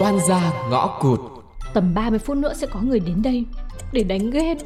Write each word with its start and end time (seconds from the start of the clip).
Toan 0.00 0.18
ra 0.28 0.52
ngõ 0.70 0.98
cụt. 1.00 1.20
Tầm 1.74 1.94
30 1.94 2.18
phút 2.18 2.36
nữa 2.36 2.54
sẽ 2.54 2.66
có 2.66 2.80
người 2.80 3.00
đến 3.00 3.22
đây. 3.22 3.44
Để 3.92 4.02
đánh 4.02 4.30
ghen. 4.30 4.58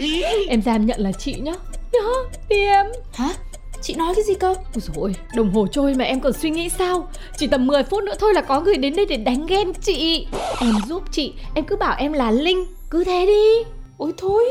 Em 0.49 0.63
dám 0.63 0.87
nhận 0.87 1.01
là 1.01 1.13
chị 1.13 1.35
nhá. 1.35 1.53
Nhá 1.93 2.01
đi 2.49 2.57
em. 2.57 2.87
Hả? 3.13 3.35
Chị 3.83 3.95
nói 3.95 4.15
cái 4.15 4.25
gì 4.25 4.35
cơ? 4.35 4.55
Ôi 4.55 4.83
dồi 4.95 5.15
đồng 5.35 5.51
hồ 5.51 5.67
trôi 5.67 5.95
mà 5.95 6.05
em 6.05 6.21
còn 6.21 6.33
suy 6.33 6.51
nghĩ 6.51 6.69
sao? 6.69 7.09
Chỉ 7.37 7.47
tầm 7.47 7.67
10 7.67 7.83
phút 7.83 8.03
nữa 8.05 8.15
thôi 8.19 8.35
là 8.35 8.41
có 8.41 8.61
người 8.61 8.77
đến 8.77 8.97
đây 8.97 9.07
để 9.07 9.17
đánh 9.17 9.47
ghen 9.47 9.73
chị. 9.73 10.27
Em 10.61 10.75
giúp 10.89 11.03
chị 11.11 11.33
Em 11.55 11.65
cứ 11.65 11.77
bảo 11.77 11.97
em 11.99 12.13
là 12.13 12.31
Linh. 12.31 12.67
Cứ 12.91 13.05
thế 13.05 13.27
đi. 13.27 13.71
Ôi 13.99 14.13
thôi 14.19 14.45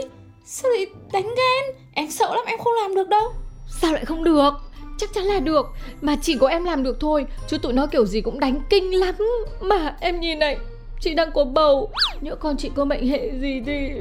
Sao 0.45 0.71
lại 0.71 0.85
đánh 1.13 1.27
ghen? 1.27 1.75
Em 1.93 2.11
sợ 2.11 2.35
lắm 2.35 2.45
em 2.47 2.59
không 2.59 2.73
làm 2.81 2.95
được 2.95 3.09
đâu. 3.09 3.33
Sao 3.81 3.93
lại 3.93 4.05
không 4.05 4.23
được? 4.23 4.53
Chắc 4.97 5.13
chắn 5.13 5.23
là 5.23 5.39
được. 5.39 5.65
Mà 6.01 6.15
chỉ 6.21 6.37
có 6.37 6.47
em 6.47 6.63
làm 6.63 6.83
được 6.83 6.97
thôi 6.99 7.25
Chứ 7.47 7.57
tụi 7.57 7.73
nó 7.73 7.85
kiểu 7.85 8.05
gì 8.05 8.21
cũng 8.21 8.39
đánh 8.39 8.61
kinh 8.69 8.99
lắm. 8.99 9.15
Mà 9.61 9.95
em 9.99 10.19
nhìn 10.19 10.39
này 10.39 10.57
Chị 11.01 11.13
đang 11.13 11.31
có 11.33 11.43
bầu. 11.43 11.89
Nhỡ 12.21 12.35
con 12.35 12.57
chị 12.57 12.71
có 12.75 12.85
mệnh 12.85 13.07
hệ 13.07 13.29
gì 13.39 13.61
thì 13.65 13.91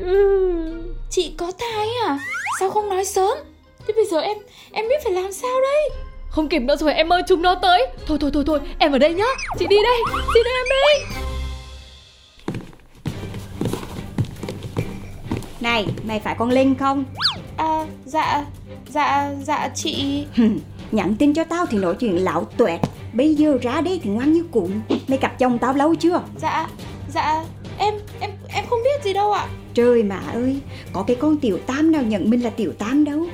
Chị 1.10 1.34
có 1.38 1.52
thai 1.58 1.88
à? 2.06 2.18
Sao 2.60 2.70
không 2.70 2.88
nói 2.88 3.04
sớm? 3.04 3.38
Thế 3.86 3.94
bây 3.96 4.06
giờ 4.06 4.20
em 4.20 4.36
em 4.72 4.88
biết 4.88 5.04
phải 5.04 5.12
làm 5.12 5.32
sao 5.32 5.60
đây? 5.60 5.90
Không 6.30 6.48
kịp 6.48 6.58
nữa 6.58 6.76
rồi 6.76 6.92
em 6.94 7.12
ơi 7.12 7.22
chúng 7.28 7.42
nó 7.42 7.54
tới. 7.54 7.86
Thôi 8.06 8.18
thôi 8.20 8.30
thôi 8.34 8.44
thôi 8.46 8.60
em 8.78 8.92
ở 8.92 8.98
đây 8.98 9.14
nhá. 9.14 9.24
Chị 9.58 9.66
đi 9.66 9.76
đây 9.82 9.98
Chị 10.34 10.40
đây 10.44 10.54
em 10.54 10.66
đi. 10.70 11.16
Này 15.60 15.86
mày 16.04 16.20
phải 16.20 16.34
con 16.38 16.50
Linh 16.50 16.74
không? 16.74 17.04
À 17.56 17.86
dạ 18.04 18.44
Dạ 18.88 19.32
dạ 19.46 19.68
chị. 19.74 20.24
Nhắn 20.92 21.14
tin 21.18 21.34
cho 21.34 21.44
tao 21.44 21.66
thì 21.66 21.78
nói 21.78 21.94
chuyện 22.00 22.16
lão 22.16 22.44
tuẹt 22.56 22.80
Bây 23.12 23.34
giờ 23.34 23.58
ra 23.62 23.80
đây 23.80 24.00
thì 24.02 24.10
ngoan 24.10 24.32
như 24.32 24.44
cụm 24.52 24.70
Mày 25.08 25.18
gặp 25.18 25.38
chồng 25.38 25.58
tao 25.58 25.74
lâu 25.74 25.94
chưa? 25.94 26.22
Dạ 26.36 26.66
Dạ 27.14 27.44
Em 27.78 27.94
em 28.20 28.30
em 28.48 28.64
không 28.70 28.78
biết 28.84 29.04
gì 29.04 29.12
đâu 29.12 29.32
ạ. 29.32 29.46
Trời 29.74 30.02
mà 30.02 30.20
ơi, 30.32 30.56
Có 30.92 31.02
cái 31.02 31.16
con 31.20 31.36
tiểu 31.36 31.58
tam 31.66 31.92
nào 31.92 32.02
nhận 32.02 32.30
mình 32.30 32.42
là 32.42 32.50
tiểu 32.50 32.72
tam 32.78 33.04
đâu. 33.04 33.26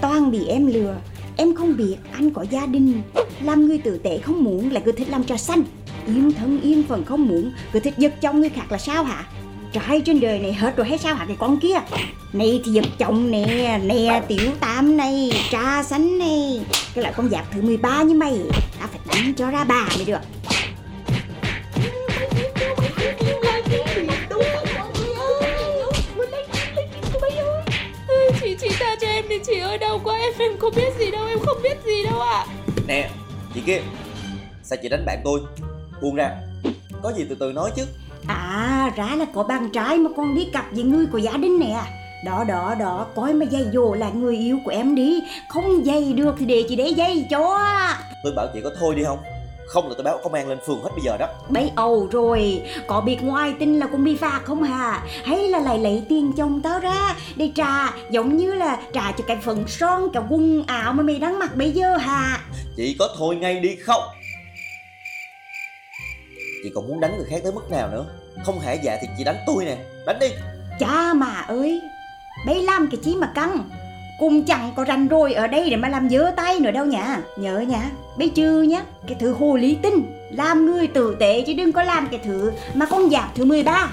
Toàn 0.00 0.30
bị 0.30 0.46
em 0.46 0.66
lừa, 0.66 0.96
Em 1.36 1.54
không 1.54 1.76
biết 1.76 1.96
anh 2.12 2.30
có 2.30 2.44
gia 2.50 2.66
đình. 2.66 3.02
Làm 3.42 3.66
người 3.66 3.78
tử 3.78 3.98
tế 3.98 4.18
không 4.18 4.44
muốn 4.44 4.72
là 4.72 4.80
cứ 4.80 4.92
thích 4.92 5.08
làm 5.10 5.24
trà 5.24 5.36
xanh 5.36 5.62
Yên 6.06 6.32
thân, 6.32 6.60
yên 6.60 6.82
phận 6.82 7.04
không 7.04 7.28
muốn, 7.28 7.52
Cứ 7.72 7.80
thích 7.80 7.94
giật 7.98 8.20
chồng 8.20 8.40
người 8.40 8.48
khác 8.48 8.72
là 8.72 8.78
sao 8.78 9.04
hả? 9.04 9.24
Trai 9.72 10.00
trên 10.00 10.20
đời 10.20 10.38
này 10.38 10.52
hết 10.52 10.76
rồi 10.76 10.88
hay 10.88 10.98
sao 10.98 11.14
hả 11.14 11.24
cái 11.26 11.36
con 11.40 11.60
kia? 11.60 11.80
Này 12.32 12.60
thì 12.64 12.72
giật 12.72 12.84
chồng 12.98 13.30
nè 13.30 13.80
Nè 13.84 14.22
tiểu 14.28 14.50
tam 14.60 14.96
này 14.96 15.30
Trà 15.50 15.82
xanh 15.82 16.18
này. 16.18 16.60
Cái 16.94 17.02
loại 17.02 17.14
con 17.16 17.28
giặc 17.30 17.44
thứ 17.52 17.62
13 17.62 18.02
như 18.02 18.14
mày 18.14 18.38
Ta 18.80 18.86
phải 18.86 19.00
đánh 19.08 19.34
cho 19.34 19.50
ra 19.50 19.64
bà 19.64 19.88
mới 19.96 20.04
được. 20.04 20.20
Em 30.42 30.58
không 30.58 30.72
biết 30.76 30.92
gì 30.98 31.10
đâu 31.10 31.26
em 31.26 31.38
không 31.38 31.62
biết 31.62 31.76
gì 31.86 32.04
đâu 32.04 32.20
ạ. 32.20 32.46
Nè, 32.86 33.10
chị 33.54 33.60
kia 33.66 33.80
Sao 34.62 34.78
chị 34.82 34.88
đánh 34.88 35.04
bạn 35.06 35.20
tôi? 35.24 35.40
Buông 36.02 36.14
ra. 36.14 36.30
Có 37.02 37.12
gì 37.12 37.26
từ 37.28 37.36
từ 37.40 37.52
nói 37.52 37.70
chứ. 37.76 37.86
À 38.26 38.92
ra 38.96 39.08
là 39.16 39.24
có 39.34 39.42
bạn 39.42 39.70
trai 39.72 39.98
mà 39.98 40.10
con 40.16 40.34
đi 40.34 40.48
cặp 40.52 40.64
với 40.72 40.82
người 40.82 41.06
của 41.12 41.18
gia 41.18 41.32
đình 41.32 41.58
nè. 41.58 41.82
Đó 42.26 42.44
đó 42.48 42.74
đó 42.78 43.06
Coi 43.14 43.32
mà 43.32 43.46
dây 43.50 43.66
dồ 43.72 43.94
là 43.94 44.10
người 44.10 44.36
yêu 44.36 44.58
của 44.64 44.70
em 44.70 44.94
đi. 44.94 45.20
Không 45.48 45.86
dây 45.86 46.12
được 46.12 46.34
thì 46.38 46.46
để 46.46 46.64
chị 46.68 46.76
để 46.76 46.88
dây 46.88 47.26
cho. 47.30 47.58
Tôi 48.24 48.32
bảo 48.36 48.46
chị 48.54 48.60
có 48.64 48.70
thôi 48.80 48.94
đi 48.94 49.02
không 49.04 49.18
Không 49.72 49.88
là 49.88 49.94
tôi 49.96 50.04
báo 50.04 50.20
công 50.22 50.34
an 50.34 50.48
lên 50.48 50.58
phường 50.66 50.82
hết 50.82 50.90
bây 50.92 51.04
giờ 51.04 51.16
đó. 51.18 51.28
Bấy 51.48 51.70
ầu 51.76 52.08
rồi 52.12 52.62
Có 52.86 53.00
biết 53.00 53.18
ngoài 53.22 53.54
tin 53.58 53.78
là 53.78 53.86
cũng 53.86 54.04
bị 54.04 54.16
phạt 54.16 54.40
không 54.44 54.62
hà? 54.62 55.02
Hay 55.24 55.48
là 55.48 55.58
lại 55.58 55.78
lấy 55.78 56.02
tiền 56.08 56.32
chồng 56.36 56.60
tao 56.62 56.78
ra 56.78 57.14
Để 57.36 57.52
trả 57.54 57.90
giống 58.10 58.36
như 58.36 58.54
là 58.54 58.80
trả 58.92 59.12
cho 59.12 59.24
cái 59.26 59.36
phần 59.42 59.64
son 59.68 60.08
Cả 60.12 60.20
quần 60.28 60.64
áo 60.66 60.92
mà 60.92 61.02
mày 61.02 61.18
đang 61.18 61.38
mặc 61.38 61.56
bây 61.56 61.70
giờ 61.70 61.96
hà? 61.96 62.40
Chị 62.76 62.96
có 62.98 63.08
thôi 63.18 63.36
ngay 63.36 63.60
đi 63.60 63.76
không. 63.76 64.02
Chị 66.64 66.70
còn 66.74 66.88
muốn 66.88 67.00
đánh 67.00 67.16
người 67.16 67.26
khác 67.30 67.40
tới 67.42 67.52
mức 67.52 67.70
nào 67.70 67.88
nữa? 67.88 68.04
Không 68.44 68.60
hả? 68.60 68.72
Dạ 68.72 68.98
thì 69.02 69.08
chị 69.18 69.24
đánh 69.24 69.36
tôi 69.46 69.64
nè. 69.64 69.76
Đánh 70.06 70.18
đi. 70.20 70.28
Cha 70.78 71.12
mà 71.14 71.44
ơi 71.48 71.80
Bấy 72.46 72.62
làm 72.62 72.88
cái 72.90 73.00
chí 73.04 73.14
mà 73.16 73.32
căng 73.34 73.70
Cùng 74.22 74.44
chẳng 74.44 74.72
có 74.76 74.84
rành 74.84 75.08
rồi 75.08 75.32
ở 75.32 75.46
đây 75.46 75.70
để 75.70 75.76
mà 75.76 75.88
làm 75.88 76.10
dơ 76.10 76.32
tay 76.36 76.60
nữa 76.60 76.70
đâu 76.70 76.86
nha 76.86 77.22
Nhớ 77.36 77.60
nha 77.60 77.90
Bấy 78.18 78.32
chư 78.34 78.62
nhá 78.62 78.84
Cái 79.06 79.16
thứ 79.20 79.32
hồ 79.32 79.56
lý 79.56 79.78
tinh 79.82 80.02
Làm 80.30 80.66
người 80.66 80.86
tử 80.86 81.16
tế 81.20 81.44
chứ 81.46 81.52
đừng 81.52 81.72
có 81.72 81.82
làm 81.82 82.08
cái 82.10 82.20
thứ 82.24 82.52
Mà 82.74 82.86
con 82.86 83.10
giặc 83.10 83.30
thứ 83.34 83.44
13 83.44 83.92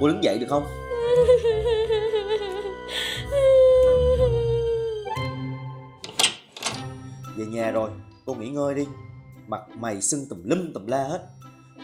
Cô 0.00 0.08
đứng 0.08 0.24
dậy 0.24 0.38
được 0.38 0.46
không? 0.48 0.64
Về 7.36 7.46
nhà 7.46 7.70
rồi 7.70 7.90
Cô 8.26 8.34
nghỉ 8.34 8.48
ngơi 8.48 8.74
đi. 8.74 8.86
Mặt 9.46 9.60
mày 9.80 10.02
sưng 10.02 10.26
tùm 10.30 10.38
lum 10.44 10.72
tùm 10.72 10.86
la 10.86 11.04
hết. 11.04 11.26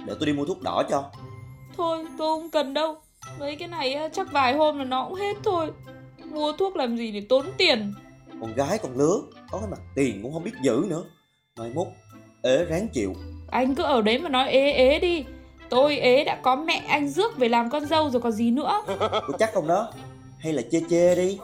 Để 0.06 0.14
tôi 0.18 0.26
đi 0.26 0.32
mua 0.32 0.44
thuốc 0.44 0.62
đỏ 0.62 0.82
cho. 0.90 1.04
Thôi 1.76 2.06
tôi 2.18 2.40
không 2.40 2.50
cần 2.50 2.74
đâu. 2.74 2.96
Mấy 3.38 3.56
cái 3.56 3.68
này 3.68 4.10
chắc 4.12 4.32
vài 4.32 4.54
hôm 4.54 4.78
là 4.78 4.84
nó 4.84 5.04
cũng 5.08 5.18
hết 5.18 5.36
thôi 5.44 5.70
Mua 6.30 6.52
thuốc 6.52 6.76
làm 6.76 6.96
gì 6.96 7.10
để 7.10 7.22
tốn 7.28 7.46
tiền? 7.56 7.94
Con 8.40 8.54
gái 8.54 8.78
con 8.78 8.98
lứa 8.98 9.20
Có 9.50 9.58
cái 9.58 9.68
mặt 9.70 9.80
tiền 9.94 10.22
cũng 10.22 10.32
không 10.32 10.44
biết 10.44 10.52
giữ 10.62 10.84
nữa. 10.88 11.02
Mai 11.58 11.70
mốt 11.74 11.86
ế 12.42 12.64
ráng 12.64 12.88
chịu. 12.88 13.14
Anh 13.50 13.74
cứ 13.74 13.82
ở 13.82 14.02
đấy 14.02 14.18
mà 14.18 14.28
nói 14.28 14.48
ế 14.48 14.72
ế 14.72 14.98
đi. 14.98 15.24
Tôi 15.68 15.98
ế 15.98 16.24
đã 16.24 16.40
có 16.42 16.56
mẹ 16.56 16.82
anh 16.88 17.08
rước 17.08 17.38
về 17.38 17.48
làm 17.48 17.70
con 17.70 17.86
dâu 17.86 18.10
rồi 18.10 18.22
có 18.22 18.30
gì 18.30 18.50
nữa. 18.50 18.82
Cô 19.26 19.32
chắc 19.38 19.54
không 19.54 19.68
đó. 19.68 19.92
Hay 20.38 20.52
là 20.52 20.62
chê 20.70 20.80
chê 20.90 21.14
đi. 21.14 21.38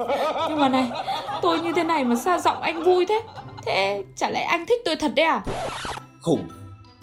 Nhưng 0.49 0.59
mà 0.59 0.69
này 0.69 0.91
Tôi 1.43 1.61
như 1.61 1.73
thế 1.77 1.85
này 1.85 2.05
mà 2.05 2.17
sao 2.17 2.39
giọng 2.39 2.61
anh 2.61 2.83
vui 2.83 3.07
thế. 3.07 3.21
Thế 3.67 4.05
chả 4.17 4.31
lẽ 4.31 4.43
anh 4.43 4.67
thích 4.67 4.83
tôi 4.85 4.97
thật 4.97 5.13
đấy 5.17 5.27
à? 5.27 5.43
Khùng 6.23 6.49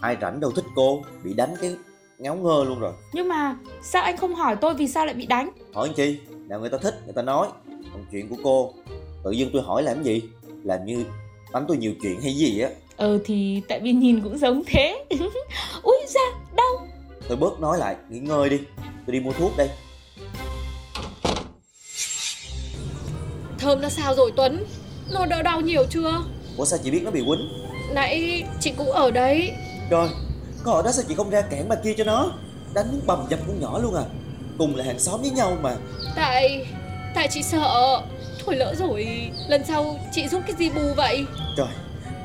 Ai 0.01 0.17
rảnh 0.21 0.39
đâu 0.39 0.51
thích 0.51 0.65
cô 0.75 1.01
Bị 1.23 1.33
đánh 1.33 1.55
cái 1.61 1.75
ngáo 2.21 2.35
ngơ 2.35 2.63
luôn 2.67 2.79
rồi. 2.79 2.93
Nhưng 3.13 3.27
mà 3.27 3.55
sao 3.83 4.03
anh 4.03 4.17
không 4.17 4.35
hỏi 4.35 4.55
tôi 4.61 4.73
vì 4.73 4.87
sao 4.87 5.05
lại 5.05 5.15
bị 5.15 5.25
đánh? 5.25 5.49
Hỏi 5.73 5.87
làm 5.87 5.95
chi? 5.95 6.17
Nào 6.47 6.59
người 6.59 6.69
ta 6.69 6.77
thích 6.77 6.95
người 7.05 7.13
ta 7.13 7.21
nói. 7.21 7.47
Còn 7.93 8.05
chuyện 8.11 8.29
của 8.29 8.35
cô 8.43 8.73
Tự 9.23 9.31
dưng 9.31 9.49
tôi 9.53 9.61
hỏi 9.61 9.83
làm 9.83 10.03
gì? 10.03 10.21
Làm 10.63 10.85
như 10.85 11.05
đánh 11.53 11.65
tôi 11.67 11.77
nhiều 11.77 11.93
chuyện 12.01 12.21
hay 12.21 12.33
gì 12.33 12.59
á. 12.59 12.69
Ờ 12.97 13.19
thì 13.25 13.61
tại 13.67 13.79
vì 13.79 13.91
nhìn 13.91 14.21
cũng 14.21 14.37
giống 14.37 14.63
thế. 14.67 15.05
Úi 15.83 15.97
da 16.07 16.21
đau. 16.55 16.87
Tôi 17.27 17.37
bớt 17.37 17.59
nói 17.59 17.77
lại 17.77 17.95
Nghỉ 18.09 18.19
ngơi 18.19 18.49
đi. 18.49 18.59
Tôi 19.07 19.13
đi 19.13 19.19
mua 19.19 19.31
thuốc 19.31 19.51
đây. 19.57 19.69
Thơm 23.59 23.81
nó 23.81 23.89
sao 23.89 24.15
rồi 24.15 24.31
Tuấn? 24.35 24.65
Nó 25.11 25.25
đỡ 25.25 25.41
đau 25.41 25.61
nhiều 25.61 25.83
chưa? 25.89 26.23
Ủa 26.57 26.65
sao 26.65 26.79
chị 26.83 26.91
biết 26.91 27.01
nó 27.03 27.11
bị 27.11 27.23
quýnh? 27.27 27.49
Nãy 27.93 28.43
chị 28.59 28.73
cũng 28.77 28.91
ở 28.91 29.11
đấy. 29.11 29.51
Trời 29.89 30.07
Có 30.63 30.71
ở 30.71 30.81
đó 30.81 30.91
sao 30.91 31.05
chị 31.07 31.15
không 31.15 31.29
ra 31.29 31.41
cản 31.41 31.69
bà 31.69 31.75
kia 31.75 31.93
cho 31.97 32.03
nó? 32.03 32.31
Đánh 32.73 32.91
muốn 32.91 33.01
bầm 33.05 33.25
dập 33.29 33.39
con 33.47 33.59
nhỏ 33.59 33.79
luôn 33.79 33.95
à. 33.95 34.03
Cùng 34.57 34.75
là 34.75 34.83
hàng 34.83 34.99
xóm 34.99 35.21
với 35.21 35.29
nhau 35.29 35.57
mà. 35.61 35.75
Tại 36.15 36.67
Tại 37.15 37.27
chị 37.31 37.43
sợ. 37.43 38.01
Thôi 38.45 38.55
lỡ 38.55 38.75
rồi 38.79 39.31
Lần 39.47 39.65
sau 39.65 39.99
chị 40.11 40.27
giúp 40.27 40.41
cái 40.47 40.55
gì 40.59 40.69
bù 40.69 40.81
vậy? 40.97 41.25
Trời 41.57 41.67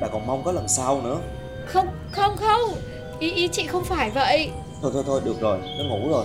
Bà 0.01 0.09
còn 0.09 0.27
mong 0.27 0.45
có 0.45 0.53
lần 0.53 0.69
sau 0.69 1.03
nữa. 1.03 1.19
Không 1.67 1.87
không 2.13 2.37
không. 2.37 2.75
Ý 3.19 3.33
ý 3.33 3.49
chị 3.53 3.67
không 3.67 3.85
phải 3.85 4.11
vậy. 4.11 4.51
Thôi 4.83 4.91
thôi 4.95 5.03
thôi 5.07 5.21
được 5.25 5.41
rồi. 5.41 5.59
Nó 5.79 5.85
ngủ 5.85 6.09
rồi. 6.11 6.25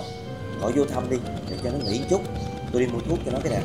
Gọi 0.60 0.72
vô 0.72 0.84
thăm 0.84 1.10
đi 1.10 1.16
Để 1.50 1.56
cho 1.64 1.70
nó 1.70 1.78
nghỉ 1.84 2.00
chút. 2.10 2.20
Tôi 2.72 2.82
đi 2.82 2.88
mua 2.92 3.00
thuốc 3.08 3.18
cho 3.26 3.32
nó 3.32 3.38
cái 3.44 3.52
nào 3.52 3.62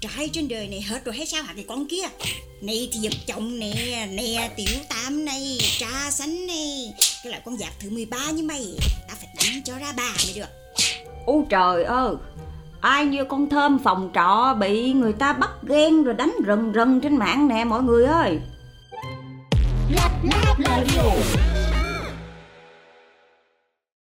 Trai 0.00 0.28
trên 0.32 0.48
đời 0.48 0.68
này 0.68 0.80
hết 0.80 1.04
rồi 1.04 1.14
hay 1.16 1.26
sao 1.26 1.42
hả? 1.42 1.52
Cái 1.54 1.64
con 1.68 1.86
kia. 1.88 2.08
Này 2.60 2.88
thì 2.92 2.98
giật 2.98 3.12
chồng 3.26 3.58
nè 3.58 4.06
Nè 4.10 4.50
tiểu 4.56 4.78
tam 4.88 5.24
này 5.24 5.58
Trà 5.78 6.10
xanh 6.10 6.46
này 6.46 6.92
Cái 7.24 7.30
loại 7.30 7.42
con 7.44 7.58
giặc 7.58 7.72
thứ 7.80 7.90
13 7.90 8.18
như 8.32 8.42
mày 8.42 8.66
Ta 9.08 9.14
phải 9.18 9.28
đánh 9.36 9.62
cho 9.64 9.74
ra 9.78 9.92
bà 9.96 10.12
mới 10.24 10.34
được. 10.36 10.48
Ôi 11.26 11.42
trời 11.50 11.84
ơi 11.84 12.14
Ai 12.80 13.04
như 13.04 13.24
con 13.24 13.48
thơm 13.50 13.78
phòng 13.84 14.10
trọ 14.14 14.56
bị 14.60 14.92
người 14.92 15.12
ta 15.12 15.32
bắt 15.32 15.50
ghen 15.68 16.04
rồi 16.04 16.14
đánh 16.14 16.36
rần 16.46 16.72
rần 16.74 17.00
trên 17.00 17.16
mạng 17.16 17.48
nè 17.48 17.64
mọi 17.64 17.82
người 17.82 18.04
ơi. 18.04 18.38
Lab 19.90 20.12
Lab 20.24 20.58
Radio 20.58 21.02